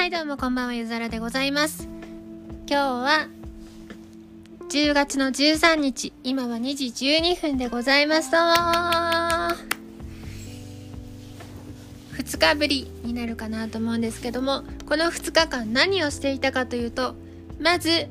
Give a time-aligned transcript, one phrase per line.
[0.00, 1.86] はいどうもこんばんはゆざらでございます。
[2.66, 3.28] 今日は
[4.70, 8.34] 10月の13日今は2時12分でございます。
[8.34, 9.56] 2
[12.38, 17.14] 日ぶりになるかなと思うんですけどもこの2日間何をしていたかというと
[17.60, 18.08] まずえ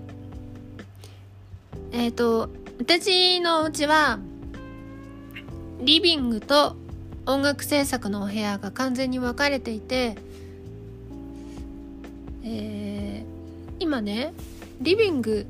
[2.09, 4.20] っ、ー、と私のお家は
[5.81, 6.76] リビングと
[7.26, 10.17] 音楽制作のお部屋が完全に分かれていて、
[12.43, 14.34] えー、今ね
[14.81, 15.45] リビング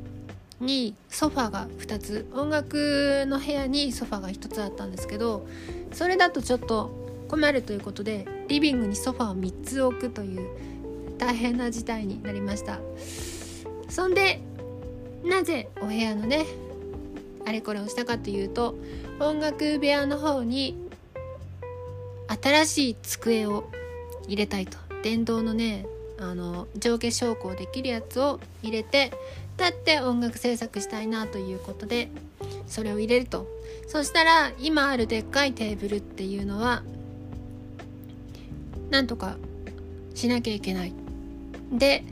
[0.60, 5.48] にソファが2つ音楽の部屋にソファが1つあったんですけど
[5.94, 6.92] それだとちょっと
[7.30, 10.50] 困るということでリビングにソファを3つ置くという
[11.18, 12.80] 大変な事態になりました。
[13.90, 14.42] そんで
[15.24, 16.46] なぜお部屋のね
[17.46, 18.76] あれこれをしたかというと
[19.20, 20.78] 音楽部屋の方に
[22.42, 23.70] 新しい机を
[24.28, 24.78] 入れたいと。
[25.02, 25.86] 電動のね
[26.20, 29.12] あの上下昇降できるやつを入れて
[29.58, 32.10] 立って音楽制作したいなということで
[32.68, 33.48] それを入れると。
[33.88, 36.84] そしたら今あるでっかいテーブルっていうのは
[38.92, 39.36] なんとか
[40.14, 40.94] しなきゃいけない。
[41.72, 42.04] で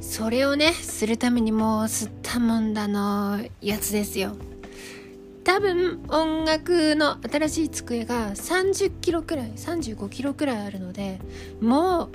[0.00, 4.36] それをねするためにもう吸ったもんだのやつですよ。
[5.44, 11.20] 多分音楽の新しい机が30キロくらい35キロくらいあるので
[11.60, 12.08] もう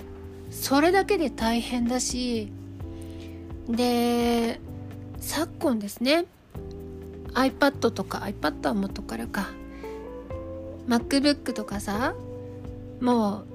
[0.51, 2.51] それだけで大変だし
[3.67, 4.59] で
[5.19, 6.25] 昨今ですね
[7.33, 9.49] iPad とか iPad は元からか
[10.87, 12.13] MacBook とかさ
[12.99, 13.45] もう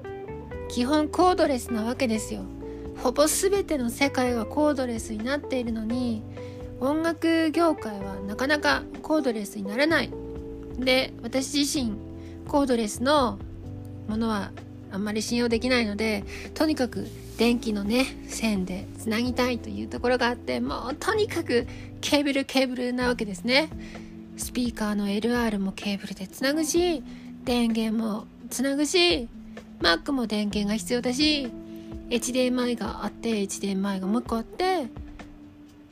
[0.69, 2.41] 基本コードレスなわけですよ。
[2.97, 6.23] ほぼ全ての世界はコードレスになっているのに
[6.79, 10.11] 音楽業界はなかなかコードレスにならない。
[10.77, 11.93] で私自身
[12.47, 13.39] コードレスの
[14.07, 14.51] ものは
[14.91, 17.07] あんまり信用できないのでとにかく
[17.37, 21.67] 電気のね線でつなぎたいというところがあってもうとにかく
[22.01, 23.69] ケーブルケーブルなわけですね。
[24.37, 27.03] スピーカーの LR もケーブルでつなぐし
[27.43, 29.27] 電源もつなぐし
[29.81, 31.51] Mac も電源が必要だし
[32.09, 34.87] HDMI があって HDMI がもう一個あって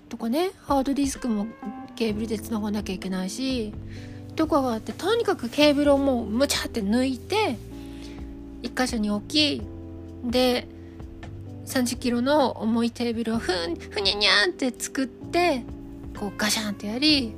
[0.09, 1.47] とかねハードディスクも
[1.95, 3.73] ケーブルで繋がなきゃいけないし
[4.35, 7.57] とかがあってとにかくケーブルをもうむちゃって抜いて
[8.66, 9.62] 1箇所に置き
[10.24, 10.68] で
[11.68, 15.64] 30キロの重いテーブルをふんふにゃにゃんって作って
[16.20, 17.34] こうガシャンってやり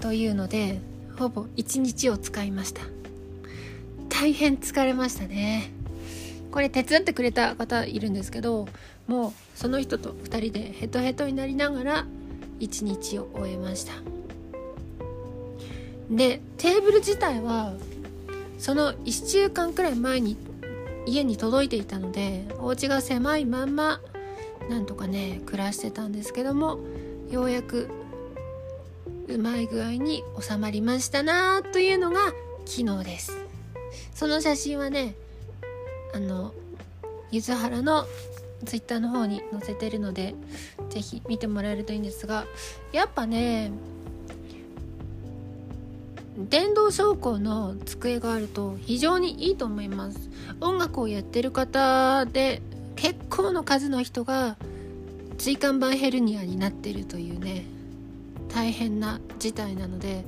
[0.00, 0.80] というので
[1.18, 2.82] ほぼ1日を使いました。
[4.08, 5.70] 大変疲れましたね。
[6.50, 8.68] これ手伝ってくれた方いるんですけど
[9.06, 12.06] もうその人と2人でヘトヘトになりながら
[12.60, 13.92] 一日を終えました。
[16.10, 17.74] でテーブル自体は
[18.62, 20.36] その1週間くらい前に
[21.04, 24.00] 家に届いていたのでお家が狭いまんま
[24.70, 26.78] なんとかね暮らしてたんですけども
[27.28, 27.88] ようやく
[29.26, 32.20] うまい具合に収まりましたなというのが
[32.64, 33.36] 昨日です。
[34.14, 35.16] その写真はね
[36.14, 36.54] あの
[37.32, 38.06] ゆずはらの
[38.64, 40.36] ツイッターの方に載せてるので
[40.88, 42.44] 是非見てもらえるといいんですが
[42.92, 43.72] やっぱね
[46.36, 50.30] 電動昇降の机があると非常にいいと思います。
[50.60, 52.62] 音楽をやってる方で
[52.96, 54.56] 結構の数の人が
[55.38, 57.64] 椎間板ヘルニアになってるというね
[58.48, 60.24] 大変な事態なので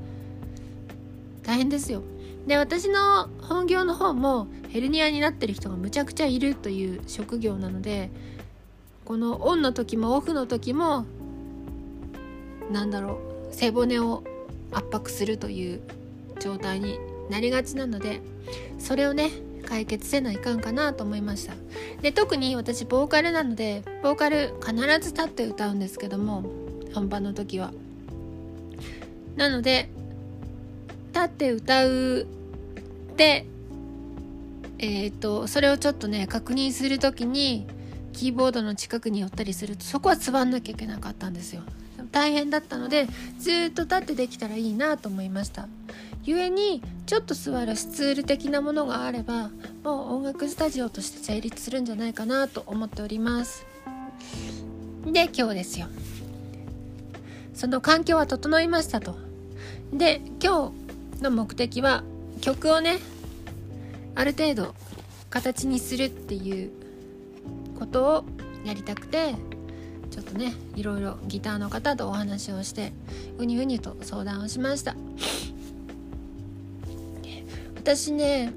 [1.42, 2.03] 大変ですよ。
[2.47, 8.10] で私の本業の方もヘルニアになってる人がむちゃくちゃいるという職業なので
[9.06, 11.06] このオンの時もオフの時も
[12.71, 13.19] なんだろ
[13.50, 14.25] う背骨を
[14.75, 15.81] 圧迫するという
[16.41, 16.99] 状態に
[17.31, 18.21] なりがちなので
[18.79, 19.31] それをね
[19.67, 21.55] 解決せないかんかなと思いました。
[22.03, 26.45] で特に私ボーカルなのでボーカル必ず立って歌うんですけども
[26.95, 27.73] 本番の時は。
[29.37, 29.89] なので
[31.13, 32.27] 立って歌う
[33.16, 33.47] で
[34.78, 37.66] えっ、ー、とそれをちょっとね確認する時に
[38.13, 41.63] キーボードの近くに寄ったりするとそこは座んなきゃいけなかったんですよ。
[42.15, 43.09] 大変だったので
[43.41, 45.66] ずっと立ってできたらいいなと思いました。
[46.25, 49.51] 故にちょっと座るスツール的なものがあれば
[49.83, 53.66] もう音楽スタジオとして成立するんじゃないかなと思っております。
[55.05, 55.89] で今日ですよ。
[57.53, 59.17] その環境は整いましたと。
[59.93, 60.72] で今
[61.17, 62.05] 日の目的は
[62.41, 62.99] 曲をね
[64.15, 64.75] ある程度
[65.31, 66.71] 形にするっていう
[67.77, 68.25] ことを
[68.65, 69.34] やりたくて
[70.10, 72.92] ちょっとねいろいろギターの方とお話をして
[73.39, 74.95] うにうにと相談をしました。
[77.77, 78.53] 私ね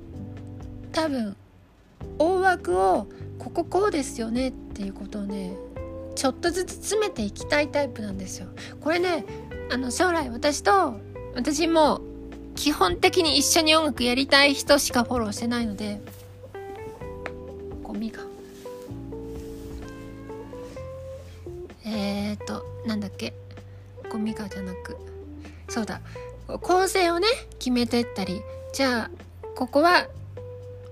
[0.93, 1.35] 多分
[2.17, 3.07] 大枠を
[3.39, 5.53] こここうですよねっていうことをね
[6.15, 8.47] ちょっとずつ詰めていきたいタイプなんですよ。
[8.81, 9.25] これね
[9.69, 10.99] あの将来私と
[11.35, 12.01] 私も
[12.55, 16.01] 基本的に一緒に音楽やりたい人しかフォローしてないので
[17.83, 18.26] ゴミが。
[22.87, 23.33] なんだっけ？
[24.09, 24.97] ゴミがじゃなく。
[25.69, 26.01] そうだ。
[26.61, 27.27] 構成をね
[27.59, 28.41] 決めてったり。
[28.73, 29.11] じゃあ
[29.55, 30.07] ここは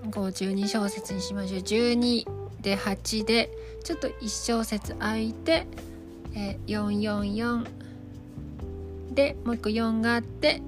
[0.04, 1.60] 12小節にしましょう。
[1.62, 2.26] 12
[2.62, 3.50] で8で
[3.84, 5.68] ちょっと1小節空いて、
[6.36, 7.66] え444
[9.14, 10.62] でもう一個4があって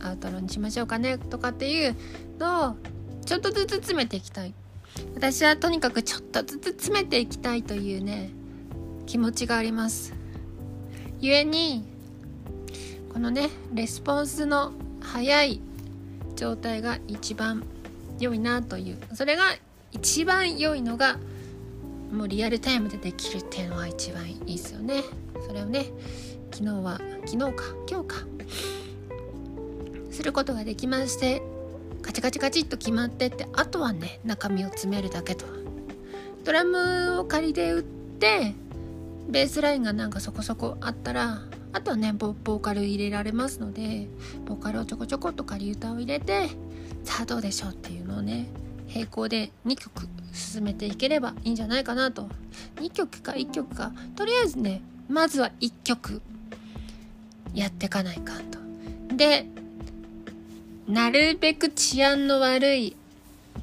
[0.00, 1.94] アウトロにしましょうかねとかっていう
[2.38, 2.76] のを
[3.24, 4.54] ちょっとずつ詰めていきたい。
[5.14, 8.30] 私はとにかくちょっとずつ詰めていきたいというね
[9.06, 10.14] 気持ちがあります。
[11.22, 11.84] 故に
[13.12, 15.60] このねレスポンスの早い
[16.34, 17.62] 状態が一番
[18.18, 19.44] 良いなというそれが
[19.92, 21.18] 一番良いのが
[22.12, 25.04] もうリアルタイムでできるっていうのが一番いいですよね。
[25.46, 25.86] それをね
[26.50, 28.16] 昨日は昨日か今日か
[30.10, 31.40] することができまして
[32.02, 35.46] カチカチカチっと決まってってあとはね中身を詰めるだけと。
[36.42, 38.54] ドラムを仮で打って
[39.28, 41.42] ベースラインがなんかそこそこあったら
[41.72, 44.08] あとはねボーカル入れられますので
[44.46, 46.48] ボーカルをちょこちょこっと仮歌を入れて
[47.04, 48.46] さあどうでしょうっていうのをね
[48.92, 52.28] 並行で2曲進めていければいいんじゃないかなと。
[52.76, 56.20] 2曲か1曲かとりあえずねまずは1曲
[57.54, 59.16] やってかないかと。
[59.16, 59.46] で
[60.86, 62.96] なるべく治安の悪い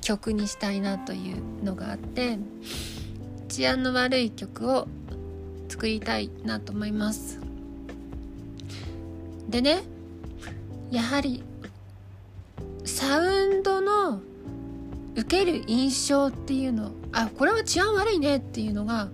[0.02, 2.40] 曲にしたいなというのがあって
[3.50, 4.88] 治安の悪い曲を
[5.70, 7.40] 作りたいなと思います。
[9.48, 9.84] でね
[10.92, 11.44] やはり
[12.86, 14.22] サウンドの
[15.16, 19.10] 受ける印象っていうのあこれは治安悪いねっていうのが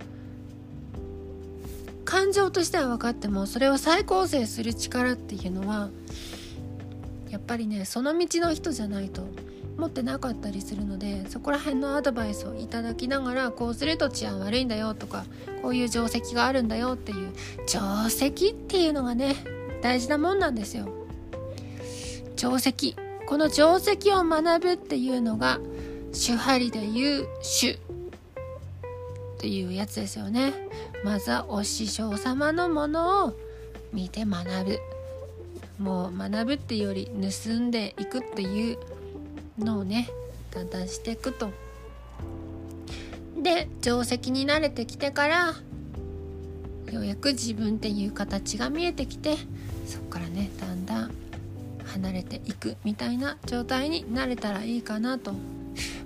[2.03, 5.89] 感情としては分かってもそれを再構成する力っていうのは
[7.29, 9.27] やっぱりねその道の人じゃないと
[9.77, 15.25] 持ってなかったりするのでそこら辺のアドバイスをいただきながらこうすると治安悪いんだよとか
[15.61, 17.33] こういう定石があるんだよっていう
[17.67, 19.35] 定石っていうのがね
[19.81, 20.87] 大事なもんなんですよ。
[22.35, 22.95] 定石。
[23.27, 25.59] この定石を学ぶっていうのが
[26.11, 27.27] 手張りで言う
[27.61, 27.77] 手っ
[29.39, 30.53] ていうやつですよね。
[31.03, 33.33] まずはお師匠様のものを
[33.93, 34.79] 見て学ぶ。
[35.77, 38.77] もう学ぶっていうより盗んでいくっていう
[39.57, 40.09] のをね
[40.51, 41.51] だんだんしていくと。
[43.41, 45.53] で定石に慣れてきてから
[46.91, 49.35] ようやく自分っていう形が見えてきて
[49.85, 51.11] そこからねだんだん
[51.85, 55.33] 離れていくみたいな状態になれたらいいかなと。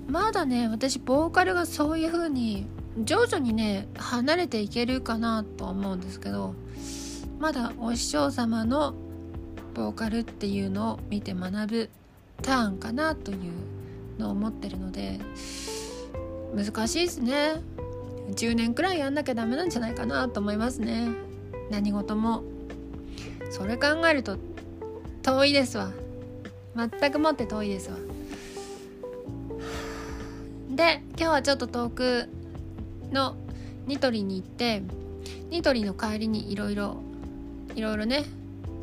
[0.08, 2.66] まだね私ボーカルがそういう風に
[3.04, 6.54] 徐々にね離れていけるかなと思うんですけど
[7.38, 8.94] まだお師匠様の
[9.74, 11.90] ボーカルっていうのを見て学ぶ
[12.40, 13.38] ターンかなという
[14.18, 15.18] のを思ってるので
[16.54, 17.62] 難しいですね。
[18.34, 21.08] 10年くらいやんなきゃダメなんじゃないかなと思いますね。
[21.70, 22.42] 何事も。
[23.50, 24.36] それ考えると
[25.22, 25.90] 遠いですわ。
[26.76, 27.96] 全くもって遠いですわ。
[30.70, 32.28] で今日はちょっと遠く
[33.12, 33.36] の
[33.86, 34.82] ニトリに行って
[35.50, 37.02] ニトリの帰りにいろいろ
[37.74, 38.24] いろいろね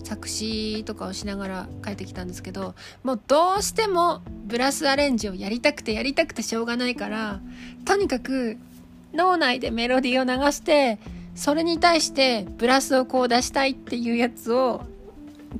[0.07, 7.41] 作詞とかをしながら帰ってきたんですけどもうどうしてもブラスアレンジをやりたくてやりたくてしょうがないから
[7.83, 8.57] とにかく
[9.13, 10.97] 脳内でメロディーを流して
[11.35, 14.81] それに対してブラスをこう出したいっていうやつを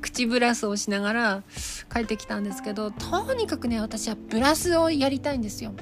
[0.00, 1.42] 口ブラスをしながら
[1.92, 5.72] 帰ってきたんですけどとにかくね私はブラスをやりたいんですよ。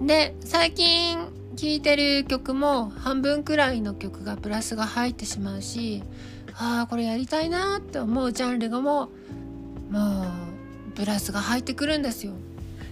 [0.00, 1.18] で最近
[1.56, 6.02] 聴いてる曲も半分くらいの曲がブラスが入ってしまうし
[6.60, 9.10] ああこれやりたいなって思うジャンルがも
[9.90, 10.24] うもう
[10.96, 12.32] ブラスが入ってくるんですよ。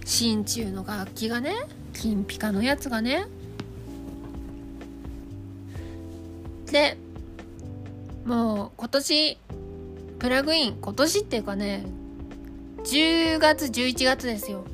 [0.05, 1.53] 真鍮の楽器がね
[1.93, 3.27] 金ピカのやつがね
[6.71, 6.97] で
[8.25, 9.39] もう今年
[10.21, 11.87] プラグイン今年っていうかね
[12.85, 14.65] 10月11月ですよ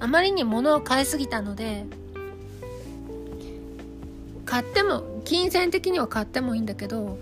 [0.00, 1.86] あまりに物を買いすぎたので
[4.44, 7.16] 買っても金銭的には買ってもいいんだけど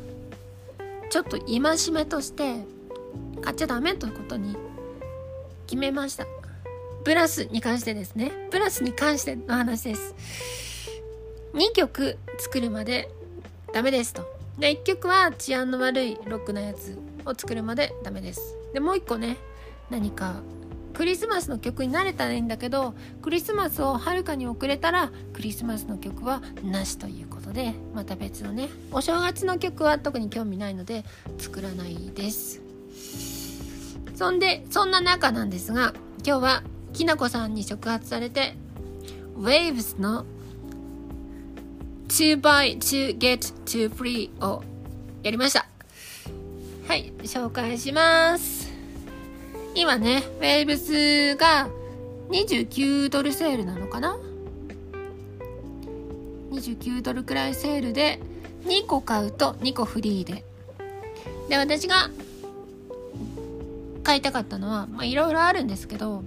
[1.12, 2.64] ちょっと戒めとして
[3.42, 4.56] 買っちゃダメということに
[5.66, 6.24] 決めました。
[7.04, 8.32] ブラスに関してですね。
[8.50, 10.14] ブラスに関しての話です。
[11.52, 13.10] 2曲作るまで
[13.74, 14.24] ダメですと。
[14.58, 18.56] で1曲は治安の悪いロックなやつを作るまでダメです。
[18.72, 19.36] でもう1個ね
[19.90, 20.36] 何か
[20.94, 31.04] クリスマスの曲に慣れたらいいんだけどクリスマスをはるかに遅れたらクリスマスの曲はなしということでまた別のねお正月の曲は特に興味ないので
[31.38, 32.60] 作らないです。
[34.14, 35.94] そんでそんな中なんですが
[36.24, 38.54] 今日はきなこさんに触発されて
[39.36, 40.26] Waves の
[42.08, 44.62] To buy to get to free を
[45.22, 45.66] やりました。
[46.86, 48.61] はい紹介します。
[49.74, 51.68] 今ね、ウェーブスが
[52.28, 54.18] 29ドルセールなのかな
[56.50, 58.20] ?29 ドルくらいセールで
[58.64, 60.44] 2個買うと2個フリーで。
[61.48, 62.10] で、私が
[64.04, 66.22] 買いたかったのは、まあいろいろあるんですけど、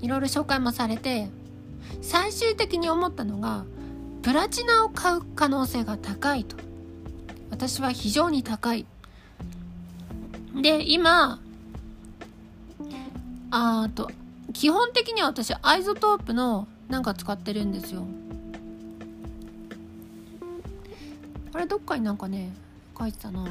[0.00, 1.28] いろいろ紹介もされて、
[2.02, 3.64] 最終的に思ったのが、
[4.22, 6.56] プラチナを買う可能性が高いと。
[7.50, 8.86] 私は非常に高い。
[10.62, 11.40] で、今、
[13.58, 14.10] あと
[14.52, 18.06] 基本的には私 iZotope のなんか使ってるんですよ
[21.54, 22.52] あれどっかになんかね
[22.98, 23.46] 書いてたな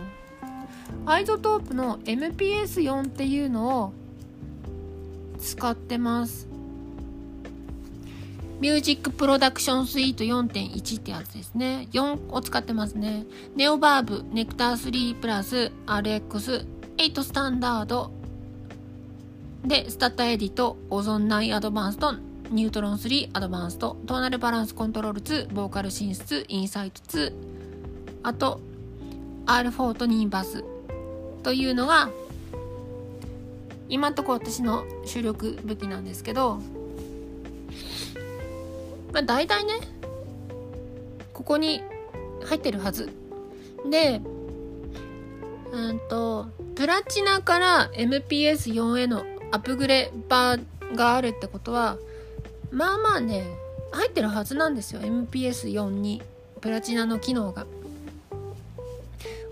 [1.07, 3.93] iZotope の MPS4 っていうのを
[5.39, 6.47] 使ってます
[8.59, 11.89] Music Production Suite 4.1ってやつですね。
[11.91, 13.25] 4を使ってますね。
[13.57, 16.65] Neoverb、Nectar 3 Plus、RX、8
[16.97, 18.13] Standard、
[19.65, 27.33] で、 Stutter Edit、Ozone 9 Advanced、Neutron 3 Advanced、Tonal Balance Control 2、VocalSynth 2、Insight 2、
[28.21, 28.59] あと、
[29.47, 30.63] R4 とニンバス
[31.41, 32.11] というのが、
[33.89, 36.59] 今んとこ私の主力武器なんですけど、
[39.13, 39.73] まあ大体ね、
[41.33, 41.81] ここに
[42.43, 43.09] 入ってるはず。
[43.89, 44.21] で、
[45.71, 46.45] うんと、
[46.75, 51.97] プラチナから MPS4 へのアップグレバーがあるってことは
[52.71, 53.45] まあまあね
[53.91, 56.21] 入ってるはずなんですよ MPS4 に
[56.59, 57.65] プラチナの機能が。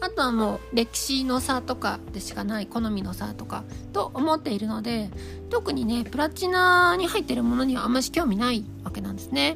[0.01, 5.09] あとはもう歴史の差とかでしかない好みの差とかと思っているので
[5.49, 9.55] 特にねプラチナに入ってるものにはあんまし興味ないわけなんですね。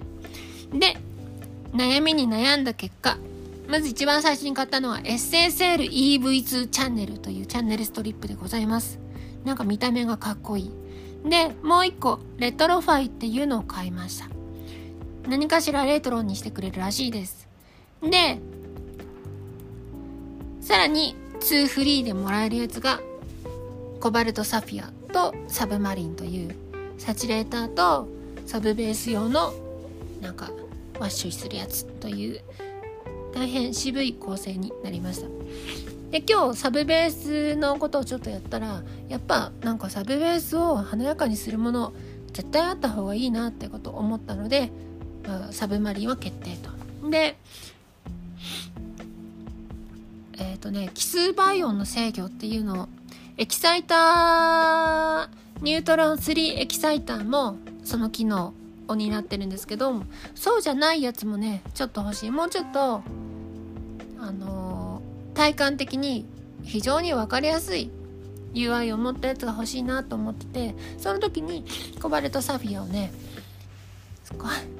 [0.72, 0.96] で
[1.74, 3.18] 悩みに悩んだ結果
[3.68, 9.07] まず一番最初に買ったのは SSLEV2 チャンネルというチャンネルストリップでございます。
[9.48, 10.72] なんか見た目がかっこいい。
[11.30, 14.28] で、もう一個、 Retro Fi っていうのを買いました。
[15.26, 17.48] 何かしらレトロにしてくれるらしいです。
[18.02, 18.40] で、
[20.60, 23.00] さらに、2フリーでもらえるやつが、
[24.02, 26.54] Cobalt Saphira と Submarine という、
[26.98, 28.10] サチュレーターと
[28.46, 29.54] サブベース用の、
[30.22, 30.52] なんか、
[31.00, 32.42] ワッシュするやつという、
[33.34, 35.28] 大変渋い構成になりました。
[36.12, 41.94] で今日サブベースのことをちょっとやったらやっぱなんかサブベースを華やかにするもの
[42.32, 44.72] 絶対あった方がいいなってことを思ったので、
[45.28, 47.10] まあ、 Submarine は決定と。
[47.10, 47.38] で
[50.40, 52.88] えっ、ー、とね奇数倍音の制御っていうのを
[53.38, 55.30] エキサイター
[55.62, 58.54] Neutron 3 Exciter もその機能
[58.88, 60.04] を担ってるんですけど
[60.36, 63.02] そうじゃないやつもねちょっと欲しいもうちょっと
[64.20, 64.77] あの
[65.38, 66.26] 体感的に
[66.64, 67.92] 非常に分かりやすい
[68.56, 71.64] UI を持ったやつが欲しいなと思っててその時に
[72.02, 73.12] コバルトサフィアをね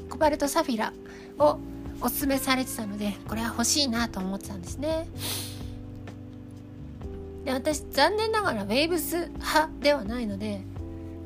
[0.10, 0.94] コバルトサフィラ
[1.38, 1.60] を
[2.02, 5.08] おすすめされてたのでこれは欲しいなと思ってたんですね。
[7.46, 10.62] で私残念ながら Waves 派ではないので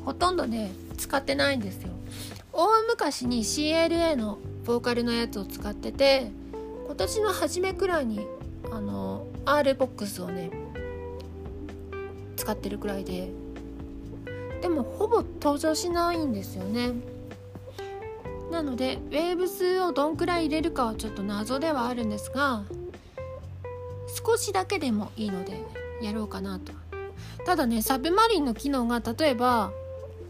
[0.03, 1.91] ほとんどね使ってないんですよ。
[2.51, 6.31] 大昔に CLA のボーカルのやつを使ってて
[6.85, 8.27] 今年の初めくらいに
[8.69, 10.51] あの R ボックスをね
[12.35, 13.31] 使ってるくらいで。
[14.61, 16.93] でもほぼ登場しないんですよね。
[18.51, 22.63] なのでウェーブスをどんくらい入れるかはちょっと謎ではあるんですが
[24.25, 25.63] 少しだけでもいいので
[26.01, 26.73] やろうかなと。
[27.45, 29.71] ただねサブマリンの機能が例えば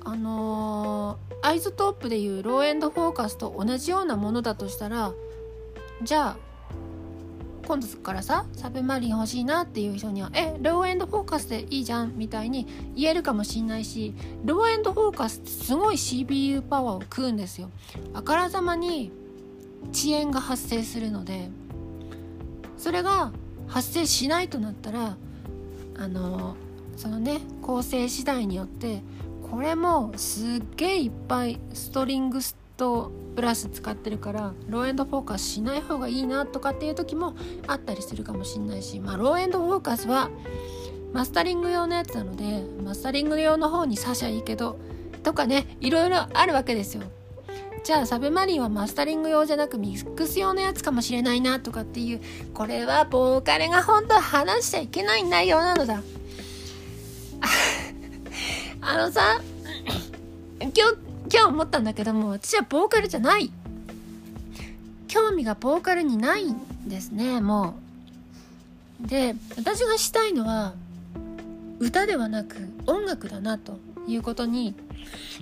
[0.04, 5.14] あのー、 iZotope でいう Low End Focus と同じようなものだとしたら
[6.04, 6.51] じゃあ
[7.72, 14.14] 今度からさ Submarine 欲しいなっていう人には「え Low End Focus でいいじゃん」みたいに言えるかもしんないし
[14.44, 17.72] Low End Focus ってすごい CPU パワーを食うんですよ。
[18.14, 19.14] あからさまに
[19.90, 21.50] 遅延が発生するので
[22.78, 23.32] それが
[23.68, 25.16] 発生しないとなったら
[25.98, 26.58] あの
[26.98, 29.02] そのね構成次第によって
[29.50, 37.36] これもすっげえいっぱいストリングスとプラス使ってるから Low End Focus しない方がいいなとかっていう時も
[37.68, 40.30] あったりするかもしんないしまあ Low End Focus は
[41.14, 44.80] マスタリング用のやつなのでマスタリング用の方に刺しゃいいけど
[45.24, 47.04] とかねいろいろあるわけですよ。
[47.84, 52.22] じゃあ Submarine はマスタリング用じゃなくミックス用のやつかもしれないなとかっていう
[52.54, 56.04] これはボーカルが本当は話しちゃいけない内容なのだ。
[58.82, 59.42] あのさ
[60.60, 63.52] 今日今日思ったんだけども私はボーカルじゃない。
[65.08, 66.58] 興味がボーカルにないん
[66.88, 67.76] ですねも
[69.04, 69.08] う。
[69.08, 70.74] で私がしたいのは
[71.80, 74.76] 歌ではなく音楽だなということに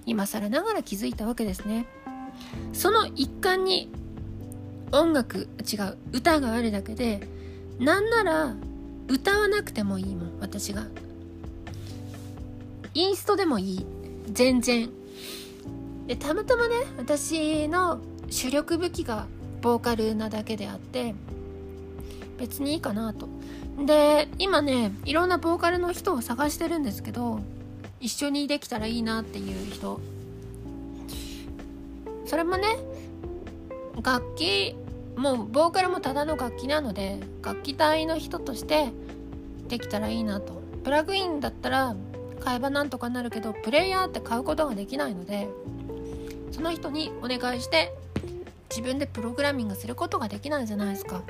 [0.05, 1.85] 今更ながら気づいたわけですね。
[2.73, 3.91] その一環に
[4.91, 7.27] 音楽違う歌があるだけで
[7.79, 8.55] なんなら
[9.07, 10.85] 歌わなくてもいいもん私が。
[12.93, 13.85] インストでもいい。
[14.31, 14.98] 全然。
[16.09, 17.99] でたまたまね私の
[18.31, 19.27] 主力武器が
[19.61, 21.13] ボーカルなだけであって
[22.39, 23.29] 別にいいかなと。
[23.85, 27.41] で今ねいろんなボーカルの人を探してるんですけど
[27.99, 29.99] 一緒にできたらいいなっていう人。
[32.25, 32.65] それもね
[34.01, 34.75] 楽器
[35.15, 38.91] もうボーカルもただの楽器なので楽器隊の人として
[39.67, 40.59] できたらいいなと。
[40.83, 41.95] プラグインだったら
[42.39, 45.47] 買えばなんとかなるけどプレイヤーって買うことができないので
[46.51, 47.93] その人にお願いして
[48.69, 51.23] 自分でプログラミングすることができないじゃないですか。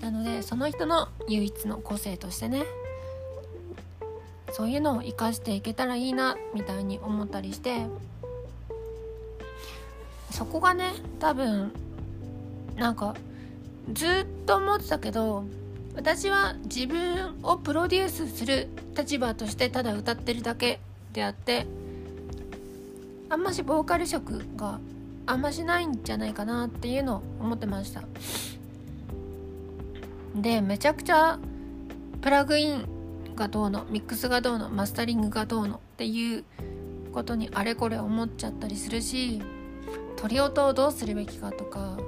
[0.00, 2.64] なのでその人の唯一の個性としてね
[4.52, 7.86] そういうのを生かしていけたらいいなみたいに思ったりして
[10.30, 11.72] そこがね多分
[12.76, 13.14] なんか
[13.92, 15.44] ずっと思ってたけど
[15.94, 20.80] 私は自分をプロデュースする立場としてただ歌ってるだけ
[21.12, 21.66] であって
[23.30, 24.80] あんましボーカル色が
[25.24, 28.02] あんましないんじゃないかなっていうのを思ってました。
[30.34, 31.38] でめちゃくちゃ
[32.20, 32.86] プラグイン
[33.36, 36.44] がどうのミックスがどうのマスタリングがどうのっていう
[37.12, 39.40] ことにあれこれ思っちゃったりするし
[40.16, 41.98] 鳥音をどうするべきかとか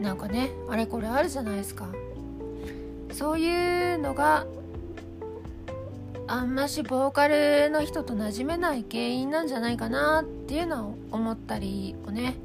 [0.00, 1.88] なんかねあれこれあるじゃないですか。
[3.12, 4.46] そういうのが
[6.32, 12.36] あんましボーカルの人と馴染めない原因なんじゃないかなっていうのを思ったりをね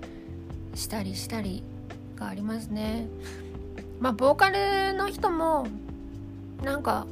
[0.74, 1.62] したりしたり
[2.16, 3.08] がありますね。
[4.00, 5.68] まあボーカルの人も
[6.64, 7.06] なんか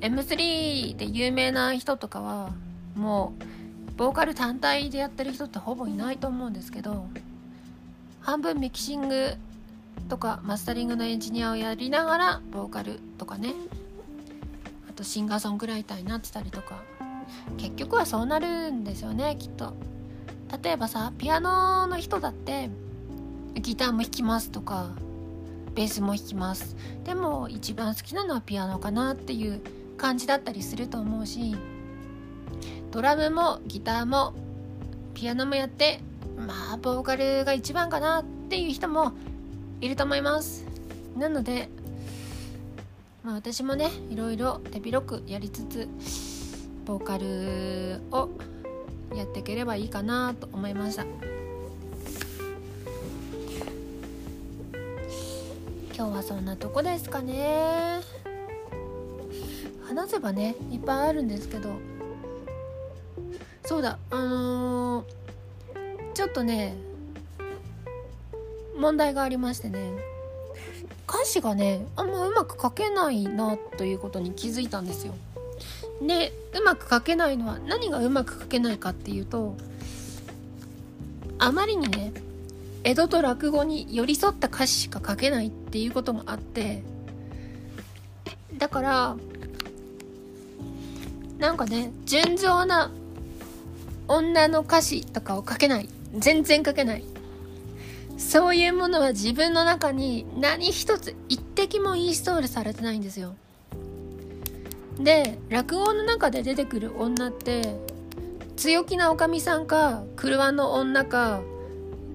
[0.00, 2.52] M3 で有名な人とかは
[2.94, 3.34] も
[3.90, 7.08] うボーカル単体でやってる人ってほぼいないと思うんですけど
[8.20, 9.32] 半分ミキシング
[10.08, 13.52] とかマスタリングのエンジニアをやりながらボーカルとかね
[14.98, 16.82] とシンガーソングライターになってたりとか。
[17.56, 19.74] 結局はそうなるんですよねきっと。
[20.62, 22.70] 例えばさピアノの人だって
[23.54, 24.90] ギターも弾きますとか
[25.74, 26.74] ベースも弾きます。
[27.04, 29.60] でも一番好きなのはピアノかなっていう
[29.96, 31.56] 感じだったりすると思うし
[32.92, 34.32] ドラムもギターも
[35.14, 36.00] ピアノもやって
[36.36, 39.12] まあボーカルが一番かなっていう人も
[39.80, 40.64] いると思います。
[41.16, 41.68] なので
[43.28, 45.86] まあ私もねいろいろ手広くやりつつ
[46.86, 48.30] ボーカルを
[49.14, 51.04] やっていければいいかなと思いました。
[55.94, 58.00] 今日はそんなとこですかね。
[59.86, 61.74] 話せばねいっぱいあるんですけど。
[63.66, 65.04] そうだあのー、
[66.14, 66.74] ちょっとね
[68.78, 70.17] 問題がありましてね。
[71.08, 75.14] 歌詞がねあんまうまく書けないなということに気づいたんですよ
[76.02, 79.56] でうまく書けないのは何がうまく書けないかっていうと
[81.38, 82.12] あまりにね
[82.84, 86.82] 江戸と落語に寄り添った歌詞しか書けないっていうことがあって
[88.56, 89.16] だから
[91.38, 92.90] なんかね純情な
[94.08, 95.88] 女の歌詞とかを書けない。
[96.16, 97.04] 全然書けない。
[98.18, 103.34] そういうものは自分の中に何一つ一滴もインストールされてないんですよ。
[104.98, 107.76] で、落語の中で出てくる女って、
[108.56, 111.40] 強気なおかみさんか、車の女か、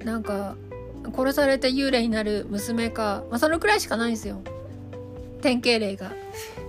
[0.03, 0.57] なんか、
[1.15, 4.41] 殺されて幽霊になる娘か、まあ、そのくらいしかないんですよ。
[5.41, 6.11] 典型例が。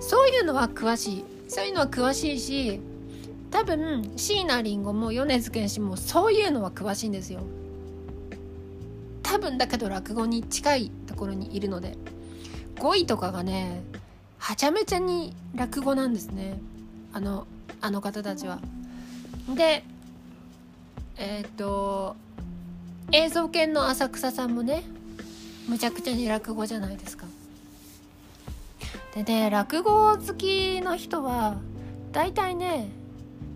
[0.01, 1.25] そういうのは詳しい。
[1.49, 2.81] そういうのは詳しいし、
[3.51, 7.41] 多分椎名林檎も米津玄師もそういうのは詳しいんですよ
[9.35, 11.97] 多分だけど落語に近いところにいるので
[12.79, 13.83] 語彙とかがね
[14.39, 16.61] はちゃめちゃに落語なんですね
[17.13, 17.49] あの
[17.81, 18.61] あの方たちは。
[19.57, 19.83] で
[21.17, 22.15] えっ、と
[23.11, 24.85] 映像犬の浅草さんもね
[25.69, 27.27] むちゃくちゃに落語じゃないですか。
[29.17, 31.57] でね落語好きの人は
[32.13, 32.89] 大体ね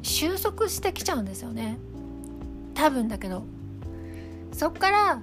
[0.02, 1.78] 収束してきちゃうんですよね
[2.74, 3.44] 多分だけど
[4.52, 5.20] そっから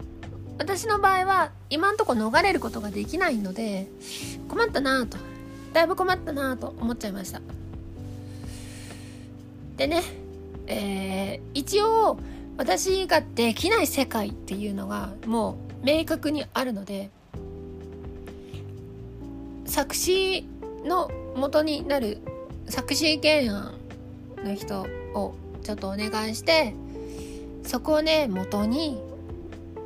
[0.58, 3.88] 私の場合は今んとこ逃れることができないので
[4.48, 5.18] 困ったなぁと
[5.74, 7.41] だいぶ困ったなぁと思っちゃいました。
[9.78, 10.04] でね
[10.68, 12.18] えー、一応
[12.58, 17.10] 私ができない世界っていうのがもう明確にあるので
[19.65, 20.48] 作詞
[20.86, 22.20] の元になる
[22.70, 23.74] 作詞原案
[24.44, 24.82] の人
[25.13, 26.74] をちょっとお願いして
[27.63, 29.02] そこをね元に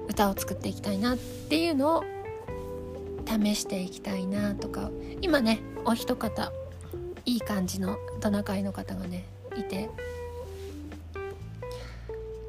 [0.10, 2.04] 歌を作っていきたいなっていうのを
[3.26, 4.92] 試していきたいなとか。
[5.22, 6.52] 今ねお一方
[7.26, 9.90] いい感じのトナカイの方がねいて。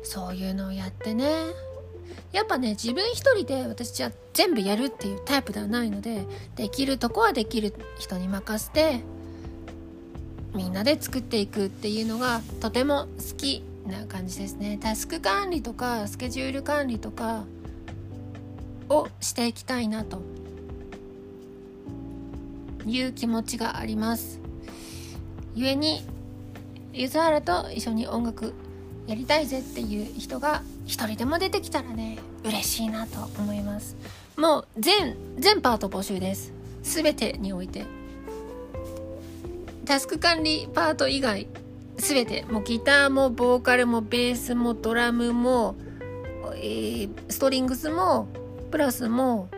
[0.02, 1.28] そういうのをやってね。
[2.32, 9.00] やっぱね自分一人で私は全部やるっていうタイプではないのでできるとこはできる人に任せて
[10.54, 14.78] みんなで作っていくっていうのがとても好きな感じですね。
[14.80, 17.44] タスク管理とかスケジュール管理とか
[18.88, 20.22] をしていきたいなと
[22.86, 24.40] いう気持ちがあります。
[25.54, 26.04] 故に
[26.92, 28.54] ゆずはらと一緒に音楽
[29.06, 33.96] やりたいぜっていう人が一人でも出てきたらね嬉しいなと思います。
[34.36, 36.52] もう全全パート募集です。
[36.82, 37.84] 全てにおいて。
[39.84, 41.48] タスク管理パート以外
[42.00, 42.44] 全て。
[42.50, 45.76] もうギターもボーカルもベースもドラムも、
[46.56, 48.28] えー、ストリングスも
[48.70, 49.48] プラスも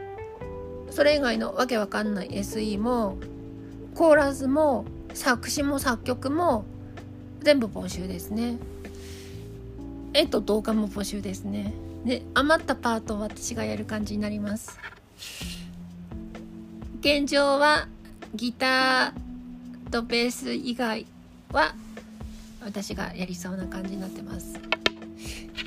[0.91, 3.19] それ以外のわけわかんない SE も
[3.95, 6.65] コーラスも作詞も作曲も
[7.41, 8.59] 全部募集ですね。
[10.15, 11.73] 絵と動画も募集ですね。
[12.05, 14.79] で余ったパートを私がやる感じになります。
[17.01, 17.89] 現状は
[18.35, 21.07] ギターとベース以外
[21.51, 21.75] は
[22.65, 24.55] 私がやりそうな感じになってます。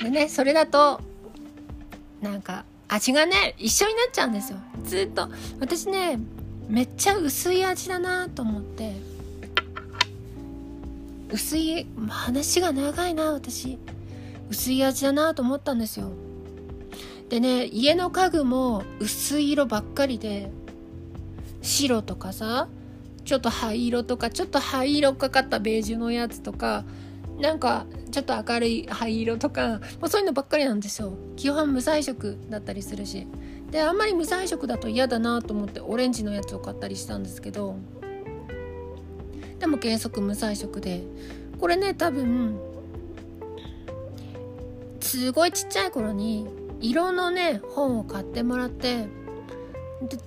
[0.01, 1.01] でねそれだと
[2.21, 4.60] なんか味がね一緒になっちゃうんですよ。
[4.84, 5.29] ずっと。
[5.60, 6.19] 私ね
[6.67, 8.93] めっちゃ薄い味だなと思って。
[11.31, 13.77] 薄い話が長いな私。
[14.49, 16.12] 薄い味だなと思ったんですよ。
[17.29, 20.51] でね家の家具も薄い色ばっかりで
[21.62, 22.67] 白とかさ
[23.25, 26.85] ちょっと灰色とかちょっと灰色かかったベージュのやつとか
[27.39, 31.17] なんかちょっと明るい灰色とかもうそういうのばっかりなんですよ。
[31.35, 33.27] 基本無彩色だったりするし。
[33.71, 37.75] であんまり無彩色だと嫌だなと思ってオレンジのやつを買ったりしたんですけど。
[39.59, 41.03] でも原則無彩色で。
[41.59, 42.57] これね多分
[45.01, 46.47] すごいちっちゃい頃に
[46.79, 49.07] 色のね本を買ってもらって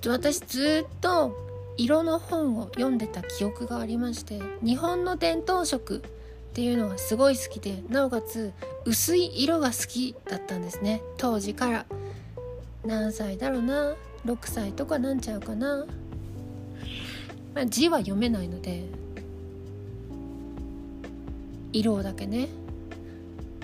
[0.07, 1.48] 私ずっと
[1.79, 8.51] 色の本を読んでた記憶がありまして日本の伝統色っていうのがすごい好きでなおかつ
[8.83, 11.01] 薄い色が好きだったんですね。
[11.17, 11.85] 当時から。
[12.83, 15.85] 何歳だろうな？6歳とかなんちゃうかな、
[17.53, 18.83] まあ、字は読めないので
[21.71, 22.49] 色だけね。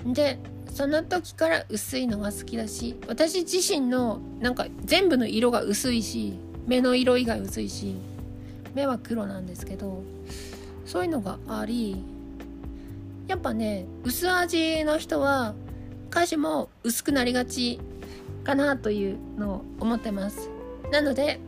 [0.06, 0.40] で
[0.72, 7.96] その時から薄いのが好きだし私自身のなんか全部の色が薄いし目の色以外薄いし
[8.74, 10.04] 目は黒なんですけど
[10.86, 12.04] そういうのがあり
[13.28, 15.56] やっぱね薄味の人は
[16.12, 17.80] 歌詞も薄くなりがち
[18.44, 20.50] かなというのを思ってます。
[20.92, 21.40] なので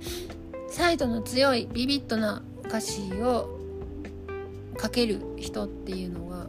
[0.70, 3.58] サイドの強いビビッドな歌詞を
[4.82, 6.48] 書ける人っていうのが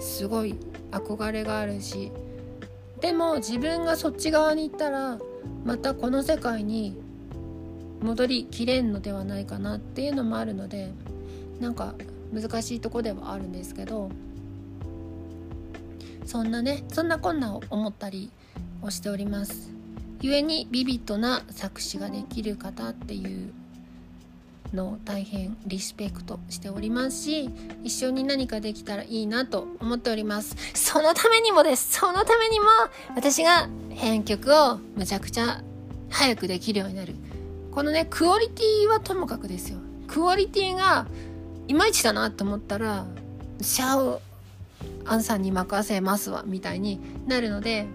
[0.00, 0.56] すごい
[0.90, 2.10] 憧れがあるし
[3.00, 5.18] でも自分がそっち側に行ったら
[5.64, 6.96] またこの世界に
[8.02, 10.90] 戻りきれんのではないかなっていうのもあるので
[11.60, 11.94] なんか
[12.32, 14.10] 難しいとこではあるんですけど
[16.24, 18.30] そんなねそんなこんなを思ったり
[18.80, 19.70] をしております。
[20.20, 23.52] 故にビビッドな作詞ができる方っていう
[24.72, 27.50] の大変リスペクトしておりますし
[27.82, 30.56] 一緒に何かできたらいいなと思っております。
[30.74, 31.98] そのためにもです。
[31.98, 32.66] そのためにも
[33.16, 35.62] 私が編曲をむちゃくちゃ
[36.08, 37.14] 早くできるようになる。
[37.72, 39.78] このねクオリティはともかくですよ。
[40.06, 41.06] クオリティが
[41.68, 43.06] いまいちだなと思ったら
[43.60, 44.20] シャオ
[45.06, 47.86] アンさんに任せますわみたいになるので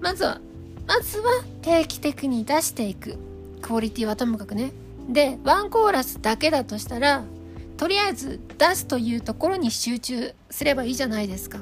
[0.00, 0.40] まずは
[0.86, 1.30] まずは
[1.62, 3.16] 定期的に出していく。
[3.62, 4.72] クオリティはともかくね。
[5.08, 7.24] でワンコーラスだけだとしたら
[7.76, 11.58] とりあえず出すというところに集中すればいいじゃないですか。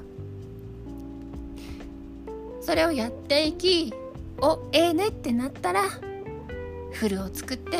[2.62, 3.92] それをやっていき
[4.40, 5.82] おええねってなったら
[6.92, 7.78] フルを作って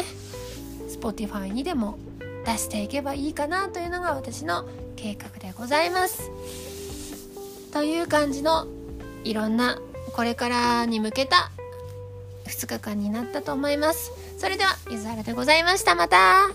[0.88, 1.98] Spotify にでも
[2.44, 6.30] 出していけばいいかなというのが私の計画でございます。
[7.72, 8.66] という感じの
[9.24, 9.80] いろんな
[10.12, 11.50] これからに向けた
[12.46, 14.12] 2日間になったと思います。
[14.38, 15.94] それではゆずはらでございました。
[15.94, 16.50] また。